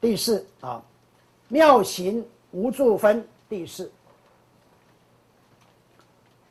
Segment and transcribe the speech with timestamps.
[0.00, 0.82] 第四啊，
[1.48, 3.90] 妙行无助分第四。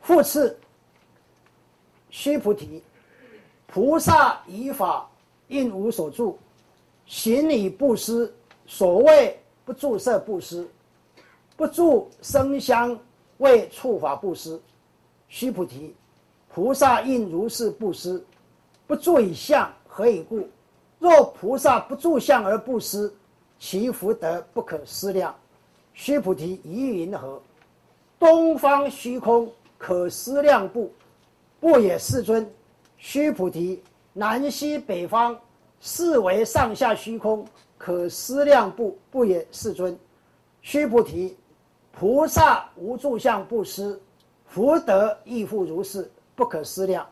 [0.01, 0.57] 复次，
[2.09, 2.83] 须菩提，
[3.67, 5.09] 菩萨以法
[5.47, 6.37] 应无所住，
[7.05, 8.33] 行以布施。
[8.67, 10.67] 所谓不住色布施，
[11.55, 12.99] 不住声香
[13.37, 14.59] 味触法布施。
[15.27, 15.95] 须菩提，
[16.49, 18.23] 菩萨应如是布施，
[18.87, 20.47] 不住以相，何以故？
[20.97, 23.13] 若菩萨不住相而布施，
[23.59, 25.35] 其福德不可思量。
[25.93, 27.41] 须菩提，疑云何？
[28.19, 30.91] 东方虚空可思量不？
[31.59, 32.49] 不也，世尊。
[32.97, 33.81] 须菩提，
[34.13, 35.39] 南西北方
[35.79, 37.45] 四维上下虚空
[37.77, 38.97] 可思量不？
[39.09, 39.97] 不也，世尊。
[40.61, 41.37] 须菩提，
[41.91, 43.99] 菩萨无住相不施，
[44.47, 47.07] 福德亦复如是，不可思量。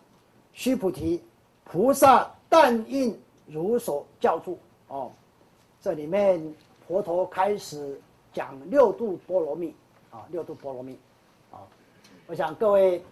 [0.51, 1.23] 须菩提，
[1.63, 3.17] 菩萨但应。
[3.45, 5.11] 如所教住哦，
[5.83, 6.41] 这里面
[6.87, 7.99] 佛陀开始
[8.31, 9.75] 讲六度波罗蜜
[10.11, 10.97] 啊，六度波罗蜜
[11.51, 11.59] 啊，
[12.25, 13.03] 我想各位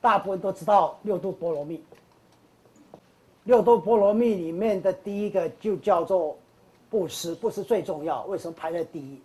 [0.00, 1.82] 大部分都知道六度波罗蜜。
[3.42, 6.38] 六度波罗蜜里面的第一个就叫做
[6.88, 8.22] 布施，布施最重要。
[8.26, 9.20] 为什么排在第一？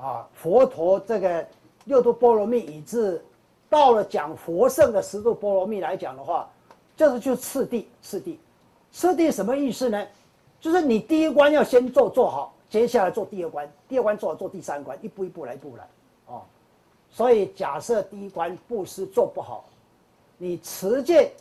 [0.00, 1.46] 啊，佛陀这个
[1.84, 3.22] 六度波罗蜜以至
[3.68, 6.50] 到了讲佛圣的十度波罗蜜来讲的话，
[6.96, 8.40] 这是就次第，次第。
[8.90, 10.06] 次第什么意思呢？
[10.60, 15.88] 就是你第一关要先做做好，接下来做第二关，第二关做好做第三关，一步一步来，一步来，
[16.26, 16.42] 哦。
[17.08, 19.64] 所以假设第一关布施做不好，
[20.36, 21.32] 你持戒，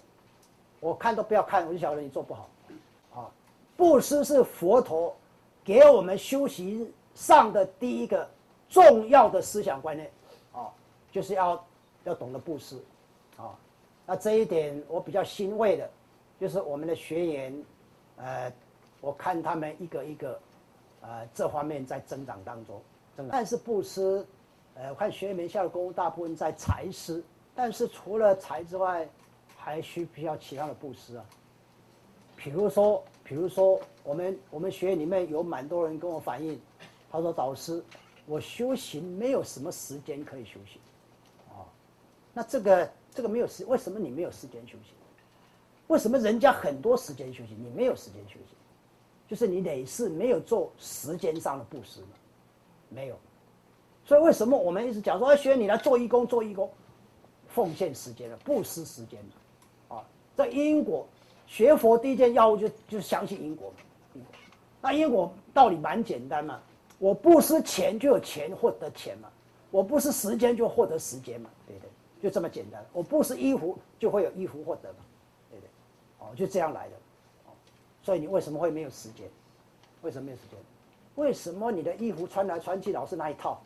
[0.80, 2.50] 我看都不要看，我就晓得你做不好，
[3.14, 3.30] 啊。
[3.76, 5.16] 布施是佛陀
[5.64, 8.28] 给我们修行上的第一个
[8.70, 10.10] 重要的思想观念，
[10.54, 10.72] 啊，
[11.12, 11.64] 就是要
[12.06, 12.78] 要懂得布施，
[13.38, 13.54] 啊。
[14.06, 15.90] 那这一点我比较欣慰的。
[16.40, 17.64] 就是我们的学员，
[18.16, 18.50] 呃，
[19.02, 20.40] 我看他们一个一个，
[21.02, 22.82] 呃，这方面在增长当中，
[23.16, 23.30] 增长。
[23.32, 24.26] 但是布施，
[24.76, 27.24] 呃，我看学员门下的功夫大部分在财施，
[27.56, 29.08] 但是除了财之外，
[29.58, 31.26] 还需不需要其他的布施啊？
[32.36, 36.60] 比如说，比如说，我们我们学院里面有蛮多人跟我反映，
[37.12, 37.84] 他说导师，
[38.26, 40.80] 我修行没有什么时间可以修行，
[41.50, 41.68] 啊，
[42.34, 44.94] 那这个这个没有时，为什么你没有时间修行？
[45.88, 48.56] 为什么人家很多时间休息，你没有时间休息？
[49.30, 52.08] 就是你累世没有做时间上的布施嘛？
[52.90, 53.16] 没有。
[54.04, 56.68] 所以为什么我们一直讲说，学你来做义工，做义工，
[57.48, 60.04] 奉献时间了，布施时间了，啊，
[60.36, 61.08] 这因果，
[61.46, 64.22] 学佛第一件要务就就是相信因果嘛。
[64.82, 66.60] 那因果道理蛮简单嘛，
[66.98, 69.30] 我布施钱就有钱获得钱嘛，
[69.70, 71.90] 我布施时间就获得时间嘛，对不对？
[72.24, 72.84] 就这么简单。
[72.92, 74.98] 我布施衣服就会有衣服获得嘛。
[75.52, 75.70] 对不对？
[76.20, 76.96] 哦就这样来的，
[78.04, 79.28] 所以你为什么会没有时间？
[80.02, 80.60] 为什么没有时间？
[81.16, 83.62] 为什么你的衣服穿来穿去老是那一套？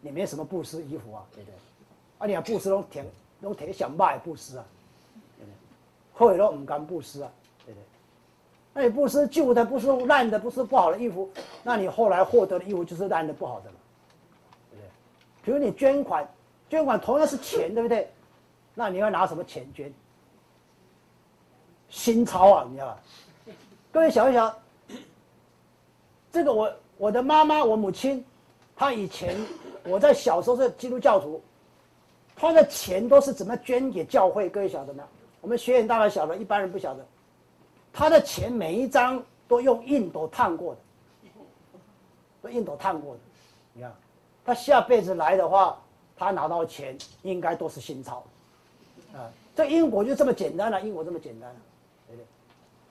[0.00, 1.54] 你没什么布施衣服啊，对不对？
[2.18, 3.02] 啊，你要布施拢挺
[3.40, 4.64] 拢挺想卖布施啊，
[5.38, 5.54] 对不对？
[6.12, 7.32] 会都唔敢布施啊，
[7.64, 7.84] 对不对？
[8.74, 11.30] 那你布施旧的，不是烂的，不是不好的衣服，
[11.62, 13.76] 那你后来获得的衣服就是烂的不好的了，
[14.70, 14.90] 对不对？
[15.42, 16.28] 比如你捐款，
[16.68, 18.10] 捐款同样是钱，对不对？
[18.74, 19.90] 那你要拿什么钱捐？
[21.94, 22.98] 新钞啊，你知道吧？
[23.92, 24.52] 各位想一想，
[26.32, 28.22] 这个我我的妈妈，我母亲，
[28.74, 29.40] 她以前
[29.84, 31.40] 我在小时候是基督教徒，
[32.34, 34.50] 她的钱都是怎么捐给教会？
[34.50, 35.04] 各位晓得吗？
[35.40, 37.06] 我们学员大概晓得，一般人不晓得。
[37.92, 40.80] 他的钱每一张都用印斗烫过的，
[42.42, 43.20] 都印斗烫过的。
[43.72, 43.92] 你看，
[44.44, 45.80] 他下辈子来的话，
[46.16, 48.24] 他拿到钱应该都是新钞，
[49.14, 51.54] 啊，这英国就这么简单了，英国这么简单。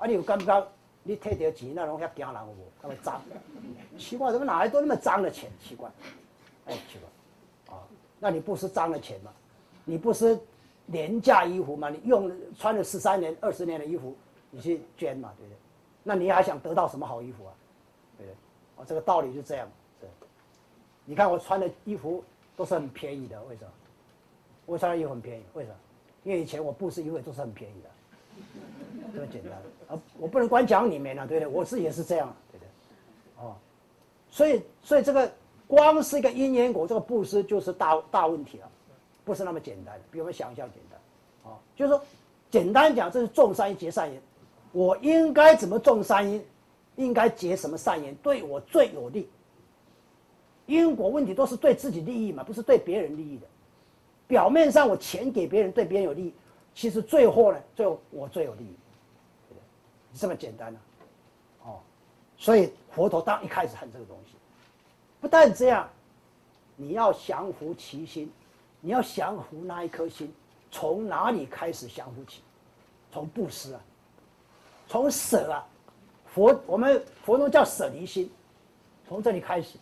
[0.04, 0.68] 啊，你有感觉
[1.02, 2.68] 你摕到钱那拢遐惊人有无？
[2.82, 3.22] 那么脏，
[3.98, 5.50] 奇怪，怎么哪来都那么脏的钱？
[5.64, 5.90] 奇怪，
[6.66, 7.80] 哎，奇怪，啊，
[8.20, 9.32] 那你不是脏的钱吗？
[9.86, 10.38] 你不是
[10.88, 11.90] 廉价衣服吗？
[11.90, 14.14] 你用穿了十三年、二十年的衣服，
[14.52, 15.58] 你去捐嘛，对不对？
[16.04, 17.54] 那你还想得到什么好衣服啊？
[18.18, 18.84] 对不对？
[18.84, 19.66] 啊，这个道理就这样。
[20.02, 20.10] 对，
[21.06, 22.22] 你看我穿的衣服
[22.58, 23.72] 都是很便宜的，为什么？
[24.66, 25.76] 我穿的衣服很便宜，为什么？
[26.26, 27.90] 因为以前我布施衣服都是很便宜的。
[29.14, 29.54] 这么简单
[29.88, 30.02] 啊！
[30.18, 31.54] 我不能光讲你们了，对不对？
[31.54, 33.46] 我自己也是这样，对不对？
[33.46, 33.56] 哦，
[34.32, 35.32] 所以，所以这个
[35.68, 38.70] 光是一个因缘果，这个布施就是大大问题了，
[39.24, 41.00] 不是那么简单的，比我们想象简单。
[41.44, 42.02] 哦，就是说，
[42.50, 44.20] 简单讲，这是种善因结善因。
[44.72, 46.44] 我应该怎么种善因？
[46.96, 49.28] 应该结什么善缘，对我最有利？
[50.68, 53.48] 因果问题都是对自己利益嘛，不是对别人利益的。
[54.28, 56.34] 表面上我钱给别人，对别人有利益。
[56.76, 58.76] 其实最后呢，最后我最有利益，
[60.16, 60.80] 这么简单呢，
[61.64, 61.80] 哦，
[62.38, 64.36] 所以佛陀当一开始恨这个东西，
[65.20, 65.90] 不但这样，
[66.76, 68.32] 你要降服其心，
[68.80, 70.34] 你要降服那一颗心，
[70.72, 72.42] 从哪里开始降服起？
[73.12, 73.82] 从布施啊，
[74.88, 75.66] 从舍啊，
[76.34, 78.32] 佛我们佛中叫舍离心，
[79.08, 79.78] 从这里开始。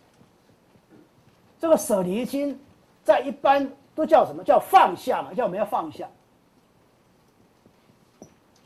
[1.60, 2.60] 这个舍离心，
[3.04, 5.34] 在一般都叫什么叫放下嘛？
[5.34, 6.10] 叫我们要放下。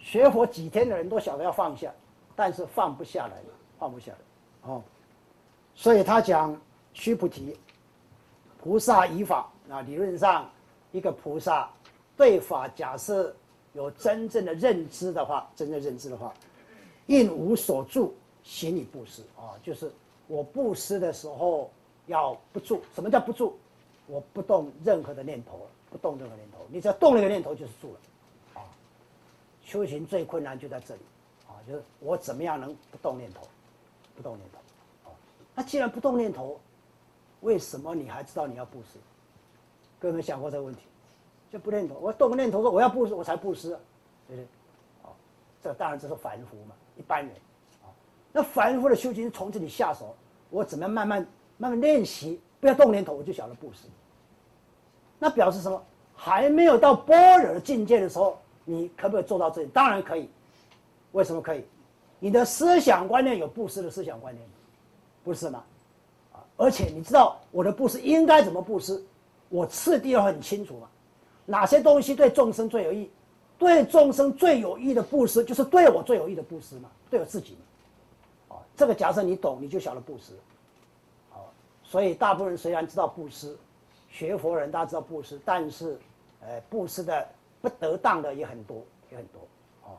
[0.05, 1.91] 学佛几天的人都晓得要放下，
[2.35, 3.33] 但是放不下来，
[3.79, 4.83] 放不下来，哦。
[5.73, 6.55] 所以他讲
[6.93, 7.57] 须菩提，
[8.61, 10.47] 菩萨以法啊，理论上
[10.91, 11.67] 一个菩萨
[12.15, 13.35] 对法假设
[13.73, 16.31] 有真正的认知的话，真正认知的话，
[17.07, 18.13] 应无所住，
[18.43, 19.91] 行以布施啊，就是
[20.27, 21.71] 我布施的时候。
[22.07, 23.53] 要不住，什么叫不住？
[24.05, 26.59] 我不动任何的念头，不动任何念头。
[26.69, 27.99] 你只要动了一个念头，就是住了。
[29.65, 31.01] 修行最困难就在这里，
[31.47, 33.41] 啊，就是我怎么样能不动念头，
[34.15, 35.09] 不动念头。
[35.09, 35.13] 啊，
[35.53, 36.57] 那既然不动念头，
[37.41, 39.00] 为什么你还知道你要布施？
[40.00, 40.81] 各位有想过这个问题？
[41.51, 43.69] 就不念头，我动个念头说我要布施，我才布施，
[44.27, 44.45] 对不对？
[45.03, 45.09] 啊，
[45.62, 47.35] 这当然这是凡夫嘛，一般人。
[47.83, 47.89] 啊，
[48.31, 50.15] 那凡夫的修行从这里下手，
[50.50, 51.27] 我怎么样慢慢？
[51.57, 53.88] 慢慢练习，不要动念头，我就晓得布施。
[55.17, 55.81] 那表示什么？
[56.13, 59.67] 还没有到般若的境界的时候，你可不可以做到这里？
[59.69, 60.29] 当然可以。
[61.13, 61.63] 为什么可以？
[62.19, 64.45] 你的思想观念有布施的思想观念，
[65.23, 65.63] 不是吗？
[66.33, 66.44] 啊！
[66.57, 69.01] 而且你知道我的布施应该怎么布施？
[69.47, 70.89] 我次第要很清楚嘛。
[71.45, 73.09] 哪些东西对众生最有益？
[73.57, 77.56] 对众生最有益的布施，就是对我最有益的布施嘛，对我自己
[78.50, 78.56] 嘛。
[78.56, 80.33] 啊，这个假设你懂，你就晓得布施。
[81.88, 83.56] 所以，大部分人虽然知道布施，
[84.09, 85.97] 学佛人大家知道布施，但是，
[86.41, 87.25] 呃，布施的
[87.65, 89.39] 不得当的也很多，也很多，
[89.83, 89.97] 啊。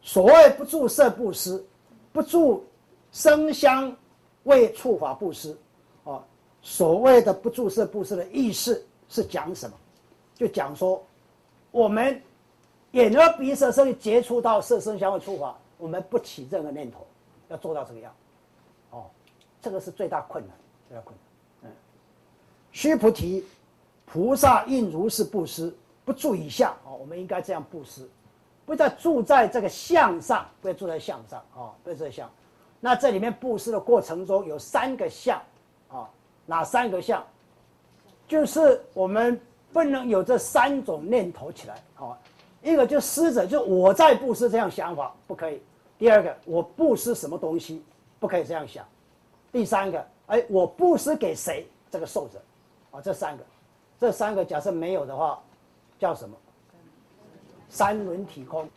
[0.00, 1.64] 所谓不住色布施，
[2.12, 2.64] 不住
[3.10, 3.94] 声香
[4.44, 5.58] 味触法布施，
[6.04, 6.22] 啊，
[6.62, 9.76] 所谓的不住色布施的意思是讲什么？
[10.36, 11.04] 就讲说，
[11.72, 12.22] 我们
[12.92, 17.04] 眼耳鼻舌身接触到色声香味触法，我们不起任何念头，
[17.48, 18.14] 要做到这个样。
[18.90, 19.10] 哦
[19.60, 20.56] 这个是最大困难，
[20.88, 21.16] 最大困
[21.62, 21.70] 难。
[21.70, 21.76] 嗯，
[22.72, 23.44] 须菩提，
[24.04, 25.72] 菩萨应如是布施，
[26.04, 26.96] 不住以相哦。
[27.00, 28.08] 我们应该这样布施，
[28.64, 32.30] 不要住在这个相上，不要住在相上啊，不要在相。
[32.80, 35.40] 那这里面布施的过程中有三个相
[35.88, 36.08] 啊，
[36.46, 37.24] 哪三个相？
[38.26, 39.40] 就是我们
[39.72, 42.18] 不能有这三种念头起来啊。
[42.62, 45.60] 一个就施者，就我在布施这样想法不可以。
[45.98, 47.84] 第二个，我布施什么东西
[48.18, 48.84] 不可以这样想。
[49.50, 51.66] 第三个，哎，我布施给谁？
[51.90, 52.40] 这个受者，
[52.90, 53.44] 啊，这三个，
[54.00, 55.42] 这三个假设没有的话，
[56.02, 56.36] 叫什么？
[57.68, 58.68] 三轮体空。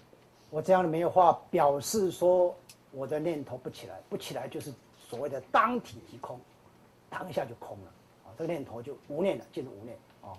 [0.52, 2.56] 我这样的没有话，表示说
[2.92, 4.72] 我的念头不起来，不起来就是
[5.10, 6.40] 所谓的当体即空，
[7.10, 7.92] 当下就空了，
[8.26, 10.38] 啊，这个念头就无念了，进入无念，啊，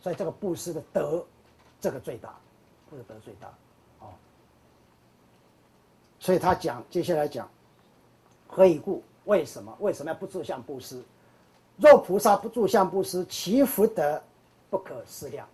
[0.00, 1.26] 所以这个布施的德，
[1.80, 2.38] 这个最大，
[2.88, 3.48] 布施德最大，
[3.98, 4.14] 啊，
[6.20, 7.50] 所以他讲，接下来讲，
[8.46, 9.02] 何以故？
[9.24, 9.76] 为什么？
[9.80, 11.02] 为什么要不住相布施？
[11.78, 14.22] 若菩萨不住相布施，其福德
[14.70, 15.48] 不可思量。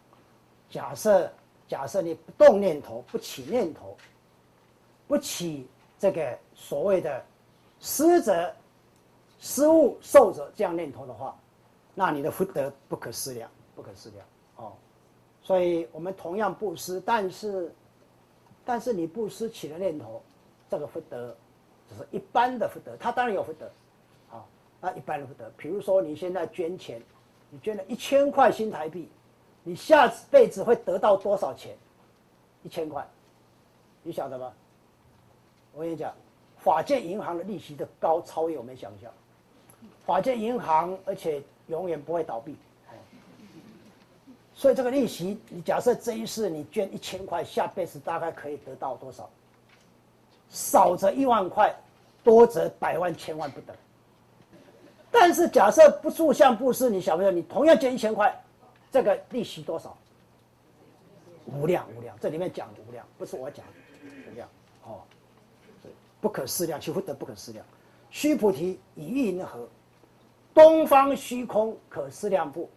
[0.71, 1.31] 假设
[1.67, 3.97] 假设你不动念头，不起念头，
[5.07, 5.67] 不起
[5.99, 7.25] 这个所谓的
[7.81, 8.55] 施者、
[9.39, 11.39] 施物、受者这样念头的话，
[11.95, 14.27] 那你的福德不可思量，不可思量
[14.57, 14.73] 哦。
[15.43, 17.75] 所以我们同样布施，但是
[18.65, 20.23] 但是你布施起了念头，
[20.71, 21.37] 这个福德。
[21.91, 23.65] 只是一般的福德，他当然有福德，
[24.31, 24.45] 啊，
[24.79, 27.01] 那一般的福德，比如说你现在捐钱，
[27.49, 29.09] 你捐了一千块新台币，
[29.63, 31.77] 你下辈子会得到多少钱？
[32.63, 33.07] 一千块，
[34.03, 34.53] 你晓得吗？
[35.75, 36.13] 我跟你讲，
[36.59, 39.11] 法建银行的利息的高超越我们想象，
[40.05, 42.57] 法建银行而且永远不会倒闭，
[44.55, 49.29] 所以这个利息，你假设这一世你捐一千块，下辈子大概可以得到多少？
[50.51, 51.73] 少则一万块，
[52.25, 53.77] 多则百万千万不等。
[55.11, 57.31] 但是假设不住相布施，你晓不晓？
[57.31, 58.35] 你同样捐一千块，
[58.91, 59.97] 这个利息多少？
[61.47, 62.17] 无量无量。
[62.21, 63.73] 这里面讲的无量，不是我讲的
[64.31, 64.49] 无量
[64.85, 65.01] 哦，
[66.21, 67.65] 不可思量，其福德不可思量。
[68.11, 69.69] 须菩提，以因何？
[70.53, 72.69] 东方虚空可思量不？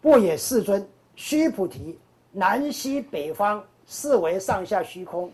[0.00, 0.86] 不也，世尊。
[1.16, 1.98] 须菩提，
[2.30, 5.30] 南西北方四维上下虚空。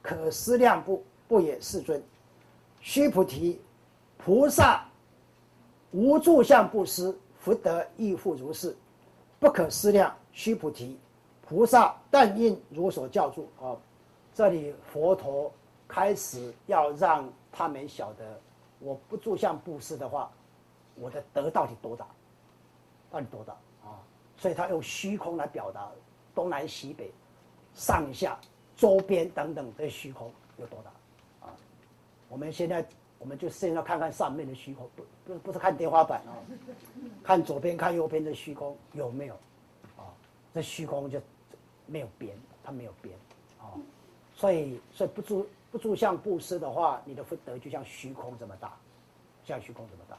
[0.00, 2.02] 可思量不不也，世尊。
[2.80, 3.60] 须菩提，
[4.16, 4.84] 菩萨
[5.90, 7.14] 无住相布施，
[7.46, 8.76] 福德亦复如是，
[9.38, 10.12] 不可思量。
[10.32, 10.98] 须菩提，
[11.40, 13.48] 菩萨但应如所教住。
[13.62, 13.76] 啊，
[14.34, 15.52] 这里佛陀
[15.86, 18.40] 开始要让他们晓得，
[18.80, 20.28] 我不住相布施的话，
[20.96, 22.04] 我的德到底多大？
[23.12, 23.52] 到底多大
[23.84, 24.02] 啊？
[24.36, 25.88] 所以他用虚空来表达
[26.34, 27.12] 东南西北、
[27.74, 28.36] 上下、
[28.76, 31.54] 周边等等的虚空有多大啊？
[32.28, 32.84] 我们现在
[33.18, 36.36] 我们就现在看看上面的虚空，不不不是看天花板啊，
[37.22, 39.34] 看左边看右边的虚空有没有
[39.96, 40.12] 啊？
[40.52, 41.20] 这虚空就
[41.86, 43.16] 没有边，它没有边
[43.60, 43.74] 啊，
[44.34, 48.76] 所以所以不住不住相布施的话，你的福德就像虚空这么大，
[49.44, 50.16] 像虚空这么大，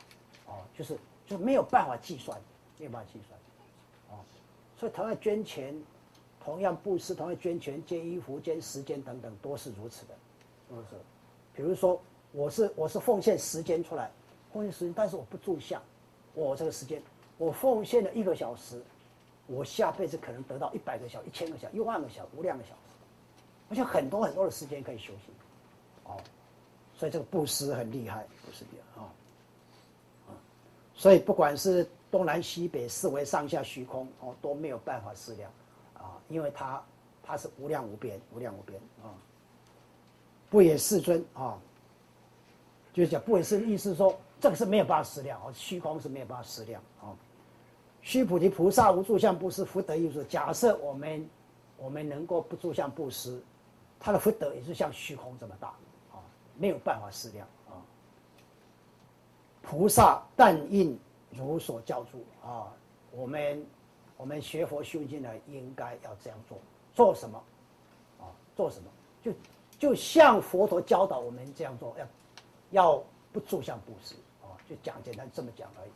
[0.51, 2.39] 哦，就是就没有办法计算。
[2.79, 3.39] 没有办法计算，
[4.11, 4.21] 哦，
[4.77, 5.75] 所以同样捐钱，
[6.39, 10.13] 同样布施，同样捐钱、捐衣服、捐时间等等，都是如此的，
[10.69, 10.87] 是不是？
[11.55, 11.99] 比如说，
[12.37, 14.11] 我是我是奉献时间出来，
[14.53, 15.81] 奉献时间，但是我不住相，
[16.35, 17.01] 我这个时间，
[17.39, 18.79] 我奉献了一个小时，
[19.47, 22.93] 我下辈子可能得到一百个小时、一千个小时、一万个小时、无量个小时，
[23.69, 25.33] 而且很多很多的时间可以修行，
[26.03, 26.15] 哦，
[26.93, 29.09] 所以这个布施很厉害，不是的啊，
[30.27, 30.37] 啊，
[30.93, 31.89] 所以不管是。
[32.09, 35.51] 东南西北四维上下虚空哦都没有办法思量，
[35.93, 36.81] 啊，因为它
[37.21, 39.11] 它是无量无边，无量无边啊。
[40.49, 41.59] 不也世尊啊，
[42.97, 47.13] 就是讲不也是意思说这个是没有办法思量哦，虚空是没有办法思量啊。
[48.01, 51.29] 须菩提菩萨无住相布施福德意思，假设我们
[51.77, 53.39] 我们能够不住相布施，
[53.99, 55.67] 他的福德也是像虚空这么大
[56.11, 56.17] 啊，
[56.55, 57.77] 没有办法思量啊。
[59.61, 60.97] 菩萨但应。
[61.31, 62.73] 如所教住啊，
[63.11, 63.63] 我们
[64.15, 66.57] 我们学佛修经呢，应该要这样做。
[66.95, 67.37] 做什么？
[68.19, 68.25] 啊，
[68.55, 68.89] 做什么？
[69.21, 69.31] 就
[69.77, 72.07] 就像佛陀教导我们这样做，要
[72.71, 75.89] 要不住相布施啊，就讲简单这么讲而已。